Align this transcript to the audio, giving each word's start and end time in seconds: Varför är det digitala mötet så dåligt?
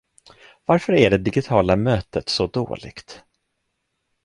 Varför 0.65 0.93
är 0.93 1.09
det 1.09 1.17
digitala 1.17 1.75
mötet 1.75 2.29
så 2.29 2.47
dåligt? 2.47 3.23